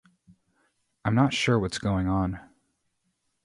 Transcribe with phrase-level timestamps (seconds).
[1.05, 2.39] I'm not sure what's going on.